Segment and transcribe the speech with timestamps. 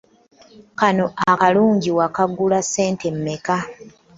[0.79, 3.57] Kano akalungi wakagula ssente mmeka?